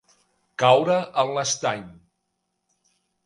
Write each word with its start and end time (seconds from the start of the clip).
Caure 0.63 0.95
en 1.25 1.29
l'estany. 1.35 1.85